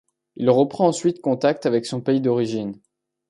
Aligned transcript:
Il 0.35 0.49
reprend 0.49 0.87
ensuite 0.87 1.21
contact 1.21 1.67
avec 1.67 1.85
son 1.85 2.01
pays 2.01 2.21
d'origine. 2.21 2.75